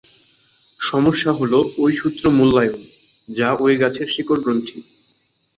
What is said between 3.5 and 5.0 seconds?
ঐ গাছের শিকড় গ্রন্থি।